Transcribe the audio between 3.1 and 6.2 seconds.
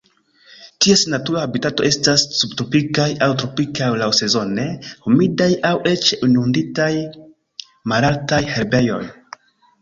aŭ tropikaj laŭsezone humidaj aŭ eĉ